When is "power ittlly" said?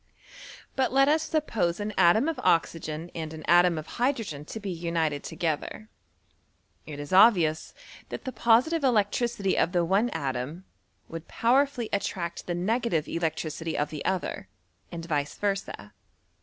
11.27-11.87